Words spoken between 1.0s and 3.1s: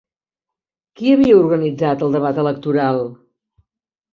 Qui havia organitzat el debat electoral?